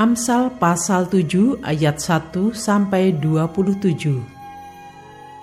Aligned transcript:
Amsal 0.00 0.56
pasal 0.56 1.12
7 1.12 1.60
ayat 1.60 2.00
1 2.00 2.56
sampai 2.56 3.12
27. 3.20 4.16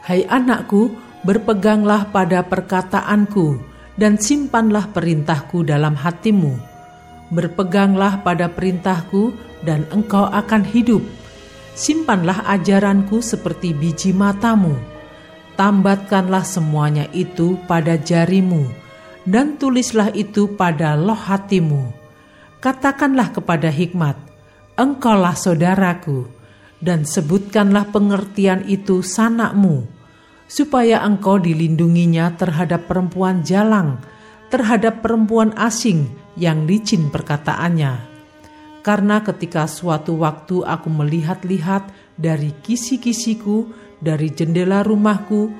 Hai 0.01 0.25
anakku, 0.25 0.97
berpeganglah 1.21 2.09
pada 2.09 2.41
perkataanku 2.41 3.61
dan 4.01 4.17
simpanlah 4.17 4.89
perintahku 4.89 5.61
dalam 5.61 5.93
hatimu. 5.93 6.57
Berpeganglah 7.29 8.25
pada 8.25 8.49
perintahku 8.49 9.29
dan 9.61 9.85
engkau 9.93 10.25
akan 10.25 10.65
hidup. 10.65 11.05
Simpanlah 11.77 12.41
ajaranku 12.49 13.21
seperti 13.21 13.77
biji 13.77 14.09
matamu. 14.09 14.73
Tambatkanlah 15.53 16.41
semuanya 16.41 17.05
itu 17.13 17.61
pada 17.69 17.93
jarimu 17.93 18.65
dan 19.21 19.61
tulislah 19.61 20.09
itu 20.17 20.49
pada 20.57 20.97
loh 20.97 21.13
hatimu. 21.13 21.93
Katakanlah 22.57 23.37
kepada 23.37 23.69
hikmat, 23.69 24.17
engkaulah 24.77 25.33
saudaraku, 25.33 26.29
dan 26.77 27.03
sebutkanlah 27.03 27.89
pengertian 27.89 28.61
itu 28.69 29.01
sanakmu, 29.01 29.89
supaya 30.45 31.01
engkau 31.01 31.41
dilindunginya 31.41 32.37
terhadap 32.37 32.85
perempuan 32.85 33.41
jalang, 33.41 33.99
terhadap 34.53 35.01
perempuan 35.01 35.51
asing 35.57 36.07
yang 36.37 36.69
licin 36.69 37.09
perkataannya. 37.09 38.15
Karena 38.85 39.19
ketika 39.19 39.67
suatu 39.67 40.15
waktu 40.21 40.63
aku 40.63 40.87
melihat-lihat 40.87 41.91
dari 42.15 42.55
kisi-kisiku, 42.63 43.67
dari 43.99 44.31
jendela 44.31 44.79
rumahku, 44.85 45.51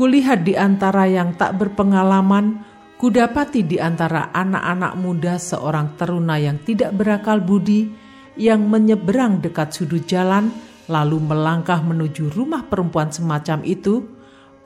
kulihat 0.00 0.48
di 0.48 0.56
antara 0.56 1.04
yang 1.04 1.36
tak 1.36 1.60
berpengalaman, 1.60 2.64
kudapati 2.96 3.68
di 3.68 3.76
antara 3.76 4.32
anak-anak 4.32 4.96
muda 4.96 5.36
seorang 5.36 5.92
teruna 6.00 6.40
yang 6.40 6.56
tidak 6.64 6.96
berakal 6.96 7.36
budi, 7.44 7.92
yang 8.38 8.66
menyeberang 8.66 9.42
dekat 9.42 9.74
sudut 9.74 10.04
jalan, 10.06 10.50
lalu 10.90 11.22
melangkah 11.22 11.78
menuju 11.82 12.34
rumah 12.34 12.66
perempuan 12.66 13.10
semacam 13.14 13.62
itu 13.62 14.06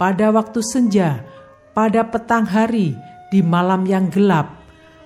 pada 0.00 0.32
waktu 0.32 0.60
senja, 0.64 1.22
pada 1.76 2.04
petang 2.08 2.48
hari, 2.48 2.96
di 3.32 3.40
malam 3.42 3.84
yang 3.84 4.08
gelap. 4.08 4.62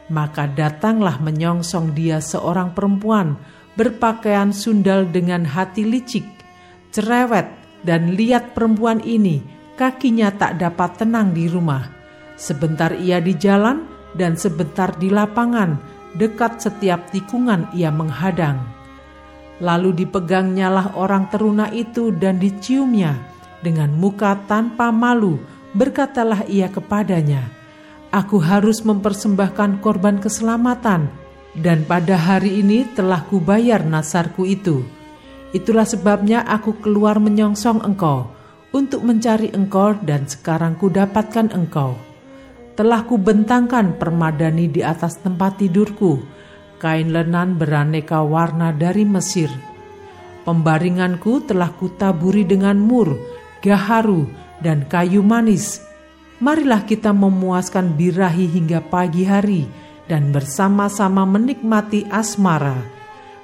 Maka 0.09 0.48
datanglah 0.48 1.20
menyongsong 1.20 1.92
dia 1.92 2.20
seorang 2.20 2.73
perempuan 2.73 3.37
berpakaian 3.77 4.50
sundal 4.50 5.05
dengan 5.06 5.45
hati 5.45 5.84
licik, 5.84 6.25
cerewet, 6.91 7.47
dan 7.84 8.19
lihat 8.19 8.56
perempuan 8.56 8.98
ini, 9.05 9.45
kakinya 9.78 10.34
tak 10.34 10.59
dapat 10.59 10.98
tenang 10.98 11.31
di 11.31 11.47
rumah. 11.47 11.87
Sebentar 12.34 12.91
ia 12.97 13.22
di 13.22 13.39
jalan 13.39 13.87
dan 14.19 14.34
sebentar 14.34 14.97
di 14.98 15.12
lapangan, 15.12 15.97
dekat 16.17 16.62
setiap 16.62 17.12
tikungan 17.12 17.69
ia 17.77 17.92
menghadang. 17.92 18.62
Lalu 19.59 20.06
dipegangnyalah 20.06 20.94
orang 20.94 21.27
teruna 21.28 21.66
itu 21.75 22.15
dan 22.15 22.38
diciumnya 22.38 23.19
dengan 23.59 23.91
muka 23.91 24.38
tanpa 24.47 24.94
malu, 24.94 25.43
berkatalah 25.75 26.47
ia 26.47 26.71
kepadanya, 26.71 27.50
Aku 28.09 28.41
harus 28.41 28.81
mempersembahkan 28.88 29.84
korban 29.84 30.16
keselamatan, 30.16 31.12
dan 31.59 31.84
pada 31.84 32.16
hari 32.16 32.65
ini 32.65 32.88
telah 32.97 33.21
kubayar 33.28 33.84
nasarku 33.84 34.49
itu. 34.49 34.81
Itulah 35.53 35.84
sebabnya 35.84 36.41
aku 36.47 36.81
keluar 36.81 37.21
menyongsong 37.21 37.84
engkau, 37.84 38.32
untuk 38.72 39.05
mencari 39.05 39.53
engkau 39.53 39.93
dan 40.00 40.25
sekarang 40.25 40.78
kudapatkan 40.81 41.53
engkau.' 41.53 42.07
Telah 42.78 43.03
kubentangkan 43.03 43.99
permadani 43.99 44.71
di 44.71 44.87
atas 44.87 45.19
tempat 45.19 45.59
tidurku, 45.59 46.22
kain 46.78 47.11
lenan 47.11 47.59
beraneka 47.59 48.22
warna 48.22 48.71
dari 48.71 49.03
Mesir. 49.03 49.50
Pembaringanku 50.47 51.43
telah 51.43 51.75
kutaburi 51.75 52.47
dengan 52.47 52.78
mur, 52.78 53.19
gaharu, 53.59 54.31
dan 54.62 54.87
kayu 54.87 55.27
manis. 55.27 55.83
Marilah 56.38 56.87
kita 56.87 57.11
memuaskan 57.11 57.99
birahi 57.99 58.47
hingga 58.47 58.78
pagi 58.78 59.27
hari 59.27 59.67
dan 60.06 60.31
bersama-sama 60.31 61.27
menikmati 61.27 62.06
asmara. 62.06 62.78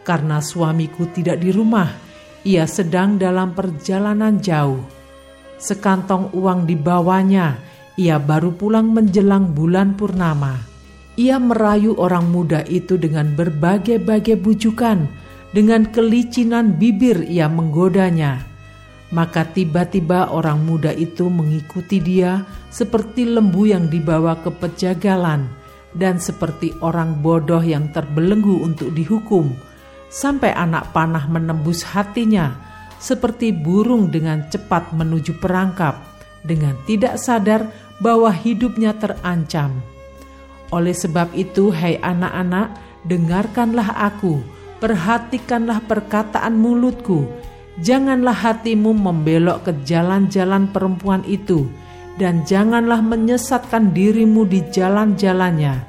Karena 0.07 0.39
suamiku 0.39 1.11
tidak 1.11 1.43
di 1.43 1.51
rumah, 1.51 1.91
ia 2.47 2.71
sedang 2.71 3.19
dalam 3.19 3.51
perjalanan 3.51 4.39
jauh. 4.39 4.79
Sekantong 5.59 6.31
uang 6.39 6.71
dibawanya, 6.71 7.74
ia 7.95 8.19
baru 8.19 8.55
pulang 8.55 8.91
menjelang 8.91 9.55
bulan 9.55 9.95
purnama. 9.95 10.59
Ia 11.15 11.39
merayu 11.39 11.95
orang 11.95 12.27
muda 12.35 12.67
itu 12.67 12.99
dengan 12.99 13.39
berbagai-bagai 13.39 14.35
bujukan, 14.35 15.07
dengan 15.55 15.87
kelicinan 15.95 16.75
bibir 16.75 17.23
ia 17.31 17.47
menggodanya. 17.47 18.43
Maka 19.15 19.47
tiba-tiba 19.47 20.35
orang 20.35 20.67
muda 20.67 20.91
itu 20.91 21.31
mengikuti 21.31 22.03
dia 22.03 22.43
seperti 22.75 23.31
lembu 23.31 23.71
yang 23.71 23.87
dibawa 23.87 24.43
ke 24.43 24.51
pejagalan 24.51 25.47
dan 25.95 26.19
seperti 26.19 26.75
orang 26.83 27.23
bodoh 27.23 27.63
yang 27.63 27.95
terbelenggu 27.95 28.67
untuk 28.67 28.91
dihukum, 28.91 29.55
sampai 30.11 30.51
anak 30.51 30.91
panah 30.91 31.31
menembus 31.31 31.87
hatinya, 31.87 32.59
seperti 32.99 33.55
burung 33.55 34.11
dengan 34.11 34.51
cepat 34.51 34.91
menuju 34.91 35.39
perangkap, 35.39 36.03
dengan 36.43 36.75
tidak 36.85 37.17
sadar 37.23 37.71
bahwa 38.03 38.31
hidupnya 38.31 38.95
terancam. 38.97 39.83
Oleh 40.75 40.97
sebab 40.97 41.31
itu, 41.39 41.71
hai 41.71 42.01
anak-anak, 42.03 42.75
dengarkanlah 43.07 43.95
aku, 43.95 44.43
perhatikanlah 44.83 45.85
perkataan 45.87 46.59
mulutku, 46.59 47.29
janganlah 47.79 48.35
hatimu 48.35 48.91
membelok 48.91 49.71
ke 49.71 49.73
jalan-jalan 49.87 50.67
perempuan 50.73 51.23
itu, 51.29 51.71
dan 52.19 52.43
janganlah 52.43 53.03
menyesatkan 53.03 53.95
dirimu 53.95 54.47
di 54.47 54.67
jalan-jalannya, 54.71 55.87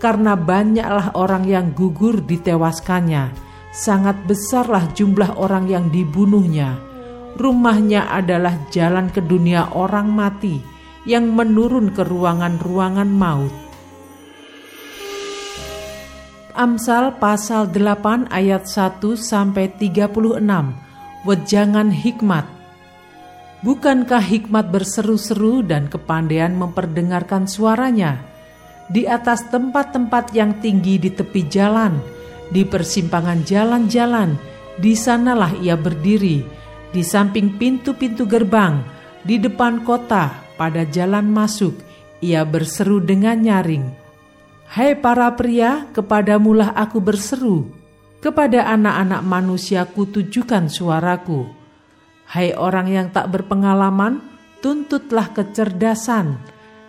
karena 0.00 0.32
banyaklah 0.36 1.12
orang 1.16 1.44
yang 1.44 1.66
gugur 1.76 2.24
ditewaskannya, 2.24 3.32
sangat 3.74 4.16
besarlah 4.24 4.88
jumlah 4.96 5.36
orang 5.36 5.68
yang 5.68 5.92
dibunuhnya. 5.92 6.80
Rumahnya 7.34 8.14
adalah 8.14 8.54
jalan 8.70 9.10
ke 9.10 9.18
dunia 9.18 9.74
orang 9.74 10.06
mati 10.06 10.73
yang 11.04 11.32
menurun 11.32 11.92
ke 11.92 12.04
ruangan-ruangan 12.04 13.08
maut. 13.08 13.52
Amsal 16.54 17.18
pasal 17.18 17.66
8 17.68 18.30
ayat 18.30 18.64
1 18.70 19.02
sampai 19.18 19.74
36. 19.74 20.38
Wejangan 21.24 21.90
hikmat. 21.90 22.46
Bukankah 23.64 24.20
hikmat 24.20 24.68
berseru-seru 24.68 25.64
dan 25.64 25.88
kepandaian 25.88 26.52
memperdengarkan 26.52 27.48
suaranya 27.48 28.20
di 28.92 29.08
atas 29.08 29.48
tempat-tempat 29.48 30.36
yang 30.36 30.60
tinggi 30.60 31.00
di 31.00 31.08
tepi 31.08 31.48
jalan, 31.48 31.96
di 32.52 32.62
persimpangan 32.62 33.40
jalan-jalan, 33.40 34.36
di 34.76 34.92
sanalah 34.92 35.56
ia 35.58 35.80
berdiri, 35.80 36.44
di 36.92 37.00
samping 37.00 37.56
pintu-pintu 37.56 38.28
gerbang, 38.28 38.84
di 39.24 39.40
depan 39.40 39.80
kota, 39.80 40.43
pada 40.54 40.86
jalan 40.86 41.30
masuk, 41.30 41.74
ia 42.22 42.46
berseru 42.46 43.02
dengan 43.02 43.38
nyaring, 43.40 44.04
Hai 44.74 44.98
para 44.98 45.30
pria, 45.38 45.86
kepadamulah 45.94 46.74
aku 46.74 46.98
berseru, 46.98 47.70
kepada 48.18 48.66
anak-anak 48.74 49.22
manusia 49.22 49.86
kutujukan 49.86 50.66
suaraku. 50.66 51.46
Hai 52.26 52.56
orang 52.58 52.90
yang 52.90 53.06
tak 53.14 53.30
berpengalaman, 53.30 54.18
tuntutlah 54.58 55.30
kecerdasan. 55.30 56.42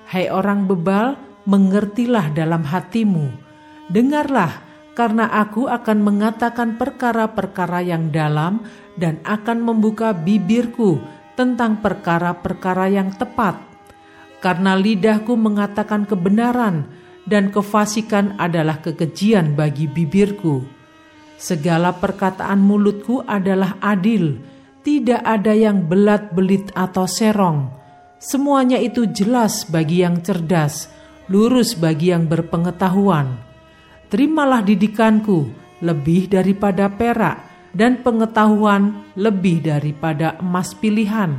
Hai 0.09 0.33
orang 0.33 0.65
bebal, 0.65 1.13
mengertilah 1.45 2.33
dalam 2.33 2.65
hatimu. 2.65 3.29
Dengarlah, 3.91 4.65
karena 4.97 5.29
aku 5.29 5.69
akan 5.69 6.01
mengatakan 6.01 6.81
perkara-perkara 6.81 7.85
yang 7.85 8.09
dalam 8.09 8.65
dan 8.97 9.21
akan 9.27 9.61
membuka 9.61 10.15
bibirku 10.15 10.97
tentang 11.35 11.83
perkara-perkara 11.83 12.89
yang 12.89 13.13
tepat. 13.13 13.59
Karena 14.39 14.73
lidahku 14.75 15.35
mengatakan 15.35 16.07
kebenaran 16.07 16.87
dan 17.27 17.51
kefasikan 17.51 18.39
adalah 18.39 18.79
kekejian 18.79 19.53
bagi 19.53 19.85
bibirku. 19.85 20.63
Segala 21.35 21.91
perkataan 21.91 22.63
mulutku 22.63 23.19
adalah 23.27 23.75
adil, 23.83 24.39
tidak 24.85 25.19
ada 25.25 25.51
yang 25.51 25.83
belat-belit 25.83 26.71
atau 26.71 27.03
serong. 27.09 27.73
Semuanya 28.21 28.79
itu 28.79 29.05
jelas 29.11 29.67
bagi 29.67 30.01
yang 30.05 30.23
cerdas, 30.23 30.87
lurus 31.27 31.75
bagi 31.75 32.15
yang 32.15 32.29
berpengetahuan. 32.29 33.35
Terimalah 34.07 34.63
didikanku 34.63 35.51
lebih 35.83 36.31
daripada 36.31 36.87
perak, 36.87 37.44
dan 37.75 37.99
pengetahuan 37.99 39.03
lebih 39.19 39.59
daripada 39.59 40.39
emas 40.39 40.71
pilihan, 40.71 41.35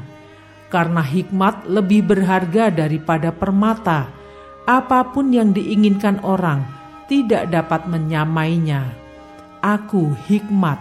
karena 0.69 1.01
hikmat 1.01 1.65
lebih 1.65 2.05
berharga 2.05 2.69
daripada 2.69 3.33
permata. 3.33 4.13
Apa 4.69 5.17
pun 5.17 5.33
yang 5.33 5.57
diinginkan 5.57 6.21
orang 6.21 6.63
tidak 7.09 7.49
dapat 7.49 7.89
menyamainya 7.89 9.07
aku 9.67 10.15
hikmat, 10.31 10.79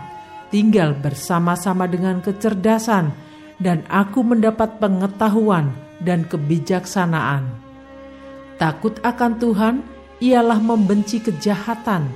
tinggal 0.53 0.93
bersama-sama 0.93 1.89
dengan 1.89 2.21
kecerdasan, 2.21 3.09
dan 3.57 3.81
aku 3.89 4.21
mendapat 4.21 4.77
pengetahuan 4.77 5.73
dan 6.05 6.21
kebijaksanaan. 6.29 7.49
Takut 8.61 9.01
akan 9.01 9.31
Tuhan 9.41 9.75
ialah 10.21 10.61
membenci 10.61 11.17
kejahatan. 11.19 12.07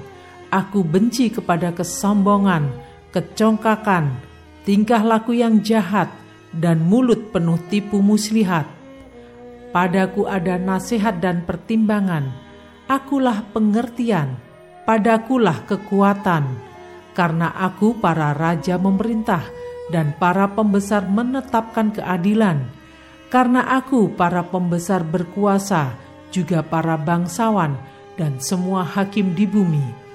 Aku 0.53 0.85
benci 0.85 1.33
kepada 1.33 1.74
kesombongan, 1.74 2.69
kecongkakan, 3.09 4.17
tingkah 4.65 5.01
laku 5.01 5.38
yang 5.38 5.61
jahat, 5.65 6.09
dan 6.50 6.81
mulut 6.81 7.29
penuh 7.29 7.61
tipu 7.69 8.01
muslihat. 8.01 8.65
Padaku 9.69 10.25
ada 10.25 10.57
nasihat 10.57 11.21
dan 11.21 11.45
pertimbangan. 11.45 12.33
Akulah 12.89 13.45
pengertian 13.53 14.50
padakulah 14.89 15.69
kekuatan, 15.69 16.57
karena 17.13 17.53
aku 17.53 18.01
para 18.01 18.33
raja 18.33 18.81
memerintah 18.81 19.45
dan 19.94 20.17
para 20.17 20.50
pembesar 20.50 21.06
menetapkan 21.06 21.94
keadilan, 21.94 22.65
karena 23.29 23.61
aku 23.77 24.09
para 24.17 24.41
pembesar 24.41 25.06
berkuasa, 25.06 25.94
juga 26.33 26.65
para 26.65 26.97
bangsawan 26.97 27.77
dan 28.17 28.41
semua 28.41 28.81
hakim 28.81 29.38
di 29.38 29.45
bumi. 29.45 30.08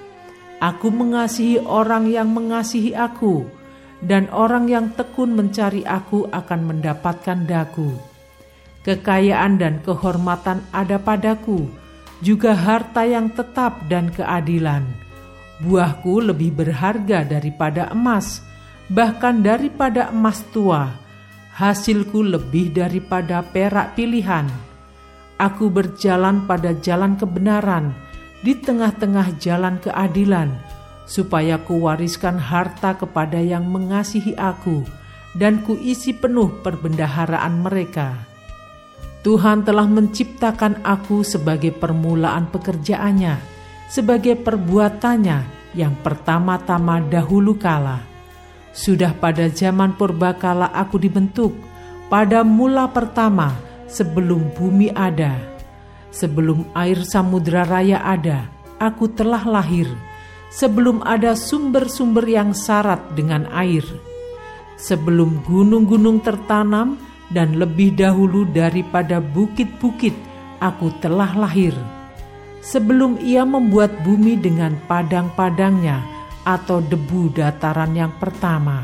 Aku 0.63 0.87
mengasihi 0.87 1.59
orang 1.59 2.07
yang 2.07 2.31
mengasihi 2.31 2.95
aku, 2.95 3.43
dan 3.99 4.31
orang 4.31 4.71
yang 4.71 4.91
tekun 4.95 5.35
mencari 5.35 5.83
aku 5.83 6.31
akan 6.31 6.61
mendapatkan 6.63 7.43
daku. 7.43 7.91
Kekayaan 8.87 9.57
dan 9.59 9.81
kehormatan 9.81 10.63
ada 10.71 10.95
padaku, 11.01 11.67
juga 12.23 12.55
harta 12.55 13.03
yang 13.03 13.33
tetap 13.33 13.83
dan 13.91 14.13
keadilan. 14.13 14.85
Buahku 15.59 16.23
lebih 16.23 16.55
berharga 16.55 17.27
daripada 17.27 17.91
emas, 17.91 18.39
bahkan 18.87 19.43
daripada 19.43 20.11
emas 20.13 20.43
tua. 20.55 20.91
Hasilku 21.55 22.19
lebih 22.19 22.75
daripada 22.75 23.39
perak 23.39 23.95
pilihan. 23.95 24.47
Aku 25.39 25.71
berjalan 25.71 26.43
pada 26.43 26.75
jalan 26.79 27.15
kebenaran, 27.15 27.95
di 28.41 28.57
tengah-tengah 28.57 29.37
jalan 29.39 29.79
keadilan, 29.79 30.51
supaya 31.05 31.61
kuwariskan 31.61 32.41
harta 32.41 32.97
kepada 32.97 33.37
yang 33.37 33.69
mengasihi 33.69 34.33
aku, 34.35 34.83
dan 35.37 35.61
kuisi 35.63 36.11
penuh 36.11 36.63
perbendaharaan 36.63 37.61
mereka.' 37.61 38.35
Tuhan 39.25 39.65
telah 39.65 39.89
menciptakan 39.89 40.85
aku 40.85 41.25
sebagai 41.25 41.73
permulaan 41.73 42.45
pekerjaannya, 42.53 43.41
sebagai 43.89 44.37
perbuatannya 44.37 45.73
yang 45.73 45.97
pertama-tama 46.05 47.01
dahulu 47.01 47.57
kala. 47.57 48.05
Sudah 48.69 49.17
pada 49.17 49.49
zaman 49.49 49.97
purbakala 49.97 50.69
aku 50.69 51.01
dibentuk, 51.01 51.57
pada 52.05 52.45
mula 52.45 52.85
pertama 52.93 53.57
sebelum 53.89 54.53
bumi 54.53 54.93
ada. 54.93 55.54
Sebelum 56.15 56.71
air 56.71 57.03
samudra 57.03 57.67
raya 57.67 57.99
ada, 57.99 58.47
aku 58.79 59.11
telah 59.11 59.43
lahir. 59.43 59.91
Sebelum 60.47 61.03
ada 61.03 61.35
sumber-sumber 61.35 62.23
yang 62.23 62.55
syarat 62.55 63.03
dengan 63.19 63.51
air. 63.51 63.83
Sebelum 64.79 65.43
gunung-gunung 65.43 66.23
tertanam, 66.23 66.95
dan 67.33 67.57
lebih 67.57 67.97
dahulu 67.97 68.45
daripada 68.45 69.17
bukit-bukit 69.17 70.13
aku 70.61 70.93
telah 71.01 71.33
lahir. 71.33 71.73
Sebelum 72.65 73.21
ia 73.21 73.45
membuat 73.45 73.93
bumi 74.01 74.37
dengan 74.41 74.73
padang-padangnya 74.89 76.01
atau 76.45 76.81
debu 76.81 77.33
dataran 77.33 77.93
yang 77.93 78.13
pertama. 78.17 78.81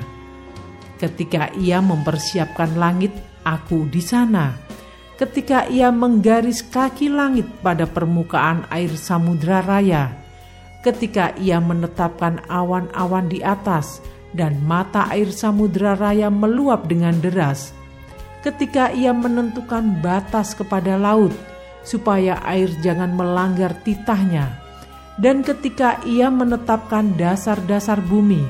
Ketika 1.02 1.50
ia 1.58 1.82
mempersiapkan 1.82 2.78
langit, 2.78 3.10
aku 3.42 3.90
di 3.90 4.02
sana. 4.06 4.61
Ketika 5.22 5.70
ia 5.70 5.94
menggaris 5.94 6.66
kaki 6.66 7.14
langit 7.14 7.46
pada 7.62 7.86
permukaan 7.86 8.66
air 8.74 8.90
samudra 8.98 9.62
raya. 9.62 10.18
Ketika 10.82 11.38
ia 11.38 11.62
menetapkan 11.62 12.42
awan-awan 12.50 13.30
di 13.30 13.38
atas 13.46 14.02
dan 14.34 14.58
mata 14.66 15.06
air 15.14 15.30
samudra 15.30 15.94
raya 15.94 16.34
meluap 16.34 16.90
dengan 16.90 17.22
deras 17.22 17.70
ketika 18.42 18.90
ia 18.92 19.14
menentukan 19.14 20.02
batas 20.02 20.58
kepada 20.58 20.98
laut, 20.98 21.34
supaya 21.86 22.42
air 22.46 22.70
jangan 22.82 23.14
melanggar 23.14 23.74
titahnya. 23.86 24.58
Dan 25.22 25.46
ketika 25.46 26.02
ia 26.02 26.34
menetapkan 26.34 27.14
dasar-dasar 27.14 28.02
bumi, 28.02 28.42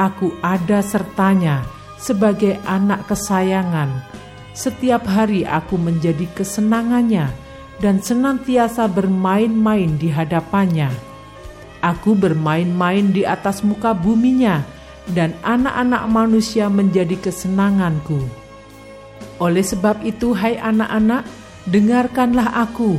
aku 0.00 0.32
ada 0.40 0.80
sertanya 0.80 1.60
sebagai 2.00 2.56
anak 2.64 3.04
kesayangan. 3.04 3.92
Setiap 4.56 5.04
hari 5.04 5.44
aku 5.44 5.76
menjadi 5.76 6.24
kesenangannya 6.32 7.28
dan 7.76 8.00
senantiasa 8.00 8.88
bermain-main 8.88 10.00
di 10.00 10.08
hadapannya. 10.08 10.88
Aku 11.84 12.16
bermain-main 12.16 13.12
di 13.12 13.28
atas 13.28 13.60
muka 13.60 13.92
buminya, 13.92 14.64
dan 15.12 15.36
anak-anak 15.44 16.08
manusia 16.08 16.72
menjadi 16.72 17.20
kesenanganku. 17.20 18.24
Oleh 19.36 19.60
sebab 19.60 20.00
itu, 20.00 20.32
hai 20.32 20.56
anak-anak, 20.56 21.28
dengarkanlah 21.68 22.48
aku, 22.56 22.96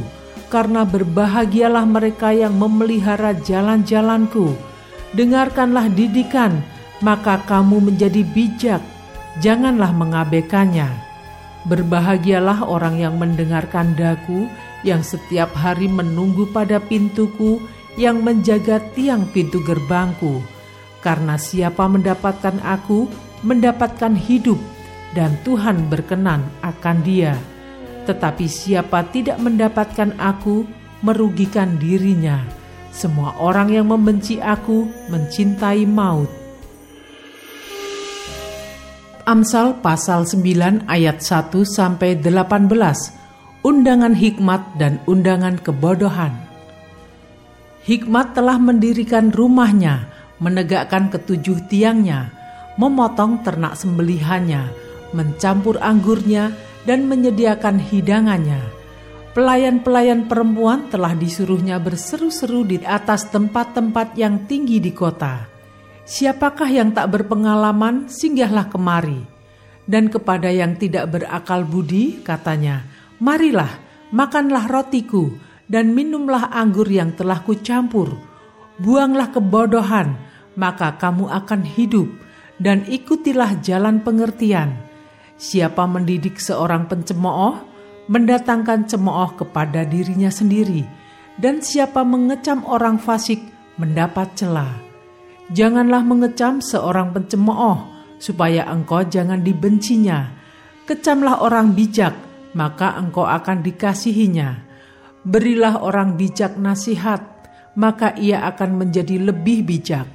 karena 0.54 0.86
berbahagialah 0.86 1.90
mereka 1.90 2.38
yang 2.38 2.54
memelihara 2.54 3.34
jalan-jalanku. 3.34 4.54
Dengarkanlah 5.18 5.90
didikan, 5.90 6.62
maka 7.02 7.42
kamu 7.50 7.90
menjadi 7.92 8.22
bijak, 8.22 8.82
janganlah 9.42 9.90
mengabaikannya. 9.90 11.07
Berbahagialah 11.68 12.64
orang 12.64 12.96
yang 12.96 13.20
mendengarkan 13.20 13.92
daku, 14.00 14.48
yang 14.88 15.04
setiap 15.04 15.52
hari 15.52 15.92
menunggu 15.92 16.48
pada 16.56 16.80
pintuku, 16.80 17.60
yang 18.00 18.24
menjaga 18.24 18.80
tiang 18.96 19.28
pintu 19.36 19.60
gerbangku. 19.68 20.40
Karena 21.04 21.36
siapa 21.36 21.92
mendapatkan 21.92 22.64
aku, 22.64 23.12
mendapatkan 23.44 24.16
hidup, 24.16 24.56
dan 25.12 25.36
Tuhan 25.44 25.92
berkenan 25.92 26.48
akan 26.64 27.04
dia. 27.04 27.36
Tetapi 28.08 28.48
siapa 28.48 29.04
tidak 29.12 29.36
mendapatkan 29.44 30.16
aku, 30.16 30.64
merugikan 31.04 31.76
dirinya. 31.76 32.48
Semua 32.96 33.36
orang 33.44 33.76
yang 33.76 33.92
membenci 33.92 34.40
aku 34.40 34.88
mencintai 35.12 35.84
maut. 35.84 36.47
Amsal 39.28 39.84
pasal 39.84 40.24
9 40.24 40.88
ayat 40.88 41.20
1 41.20 41.52
sampai 41.68 42.16
18. 42.16 42.72
Undangan 43.60 44.16
hikmat 44.16 44.80
dan 44.80 45.04
undangan 45.04 45.60
kebodohan. 45.60 46.32
Hikmat 47.84 48.40
telah 48.40 48.56
mendirikan 48.56 49.36
rumahnya, 49.36 50.08
menegakkan 50.40 51.12
ketujuh 51.12 51.68
tiangnya, 51.68 52.32
memotong 52.80 53.44
ternak 53.44 53.76
sembelihannya, 53.76 54.72
mencampur 55.12 55.76
anggurnya, 55.84 56.56
dan 56.88 57.12
menyediakan 57.12 57.84
hidangannya. 57.84 58.64
Pelayan-pelayan 59.36 60.32
perempuan 60.32 60.88
telah 60.88 61.12
disuruhnya 61.12 61.84
berseru-seru 61.84 62.64
di 62.64 62.80
atas 62.80 63.28
tempat-tempat 63.28 64.16
yang 64.16 64.48
tinggi 64.48 64.80
di 64.80 64.96
kota. 64.96 65.57
Siapakah 66.08 66.72
yang 66.72 66.96
tak 66.96 67.12
berpengalaman, 67.12 68.08
singgahlah 68.08 68.72
kemari. 68.72 69.28
Dan 69.84 70.08
kepada 70.08 70.48
yang 70.48 70.80
tidak 70.80 71.12
berakal 71.12 71.68
budi, 71.68 72.24
katanya, 72.24 72.88
Marilah, 73.20 73.76
makanlah 74.16 74.72
rotiku, 74.72 75.36
dan 75.68 75.92
minumlah 75.92 76.48
anggur 76.48 76.88
yang 76.88 77.12
telah 77.12 77.44
kucampur. 77.44 78.16
Buanglah 78.80 79.36
kebodohan, 79.36 80.16
maka 80.56 80.96
kamu 80.96 81.28
akan 81.28 81.68
hidup, 81.68 82.08
dan 82.56 82.88
ikutilah 82.88 83.60
jalan 83.60 84.00
pengertian.' 84.00 84.80
Siapa 85.36 85.86
mendidik 85.86 86.40
seorang 86.40 86.88
pencemooh, 86.88 87.62
mendatangkan 88.08 88.88
cemooh 88.88 89.36
kepada 89.36 89.84
dirinya 89.84 90.32
sendiri, 90.32 90.88
dan 91.36 91.60
siapa 91.60 92.02
mengecam 92.08 92.64
orang 92.64 92.96
fasik 92.96 93.44
mendapat 93.76 94.34
celah. 94.34 94.87
Janganlah 95.48 96.04
mengecam 96.04 96.60
seorang 96.60 97.16
pencemooh, 97.16 97.88
supaya 98.20 98.68
engkau 98.68 99.08
jangan 99.08 99.40
dibencinya. 99.40 100.36
Kecamlah 100.84 101.40
orang 101.40 101.72
bijak, 101.72 102.12
maka 102.52 103.00
engkau 103.00 103.24
akan 103.24 103.64
dikasihinya. 103.64 104.68
Berilah 105.24 105.80
orang 105.80 106.20
bijak 106.20 106.60
nasihat, 106.60 107.24
maka 107.80 108.12
ia 108.20 108.44
akan 108.44 108.76
menjadi 108.76 109.24
lebih 109.32 109.64
bijak. 109.64 110.08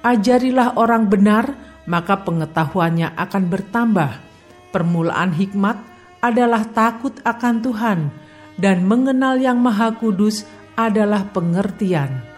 Ajarilah 0.00 0.80
orang 0.80 1.12
benar, 1.12 1.44
maka 1.84 2.24
pengetahuannya 2.24 3.12
akan 3.20 3.44
bertambah. 3.52 4.12
Permulaan 4.72 5.36
hikmat 5.36 5.76
adalah 6.24 6.64
takut 6.72 7.20
akan 7.20 7.60
Tuhan, 7.60 7.98
dan 8.56 8.88
mengenal 8.88 9.36
Yang 9.36 9.58
Maha 9.60 9.88
Kudus 9.92 10.48
adalah 10.72 11.28
pengertian. 11.28 12.29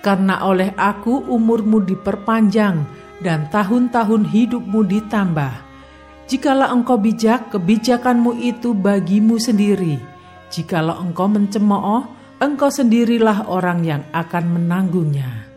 Karena 0.00 0.48
oleh 0.48 0.72
aku 0.76 1.28
umurmu 1.28 1.84
diperpanjang 1.84 2.76
dan 3.20 3.52
tahun-tahun 3.52 4.24
hidupmu 4.24 4.80
ditambah. 4.88 5.52
Jikalau 6.24 6.72
engkau 6.72 6.96
bijak, 6.96 7.52
kebijakanmu 7.52 8.40
itu 8.40 8.72
bagimu 8.72 9.36
sendiri. 9.36 10.00
Jikalau 10.48 11.04
engkau 11.04 11.28
mencemooh, 11.28 12.08
engkau 12.40 12.70
sendirilah 12.72 13.50
orang 13.50 13.84
yang 13.84 14.02
akan 14.14 14.56
menanggungnya. 14.56 15.50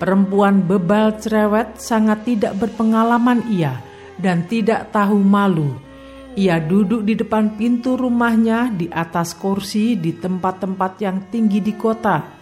Perempuan 0.00 0.64
bebal 0.64 1.20
cerewet 1.20 1.76
sangat 1.76 2.24
tidak 2.24 2.56
berpengalaman 2.56 3.44
ia 3.50 3.80
dan 4.16 4.48
tidak 4.48 4.92
tahu 4.92 5.20
malu 5.20 5.86
ia 6.36 6.60
duduk 6.60 7.00
di 7.00 7.16
depan 7.16 7.56
pintu 7.56 7.96
rumahnya 7.96 8.68
di 8.68 8.92
atas 8.92 9.32
kursi 9.32 9.96
di 9.96 10.12
tempat-tempat 10.12 10.92
yang 11.00 11.32
tinggi 11.32 11.64
di 11.64 11.72
kota, 11.72 12.35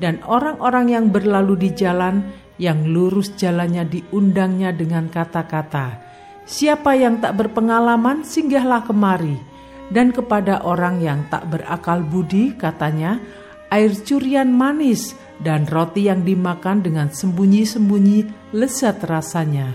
dan 0.00 0.24
orang-orang 0.24 0.96
yang 0.96 1.06
berlalu 1.12 1.68
di 1.68 1.70
jalan 1.76 2.24
yang 2.56 2.88
lurus 2.88 3.36
jalannya 3.36 3.84
diundangnya 3.84 4.72
dengan 4.72 5.12
kata-kata, 5.12 6.00
"Siapa 6.48 6.96
yang 6.96 7.20
tak 7.20 7.36
berpengalaman, 7.36 8.24
singgahlah 8.24 8.84
kemari." 8.84 9.36
Dan 9.90 10.14
kepada 10.14 10.64
orang 10.64 11.02
yang 11.02 11.26
tak 11.28 11.50
berakal 11.52 12.00
budi, 12.00 12.56
katanya, 12.56 13.20
"Air 13.68 13.92
curian 14.00 14.48
manis 14.48 15.12
dan 15.40 15.68
roti 15.68 16.08
yang 16.08 16.24
dimakan 16.24 16.80
dengan 16.80 17.12
sembunyi-sembunyi 17.12 18.52
lezat 18.56 19.04
rasanya." 19.04 19.72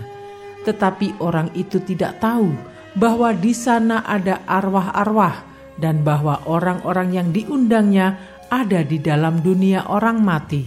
Tetapi 0.66 1.22
orang 1.22 1.54
itu 1.54 1.78
tidak 1.78 2.18
tahu 2.18 2.50
bahwa 2.96 3.30
di 3.36 3.52
sana 3.52 4.02
ada 4.02 4.42
arwah-arwah 4.48 5.46
dan 5.76 6.00
bahwa 6.00 6.40
orang-orang 6.48 7.12
yang 7.12 7.28
diundangnya 7.30 8.35
ada 8.50 8.80
di 8.86 8.98
dalam 9.02 9.42
dunia 9.42 9.86
orang 9.90 10.18
mati. 10.22 10.64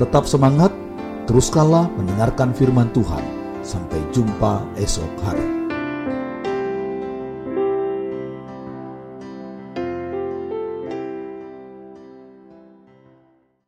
Tetap 0.00 0.24
semangat, 0.24 0.72
teruskanlah 1.28 1.92
mendengarkan 1.98 2.56
firman 2.56 2.88
Tuhan. 2.96 3.22
Sampai 3.60 4.00
jumpa 4.16 4.64
esok 4.80 5.12
hari. 5.20 5.59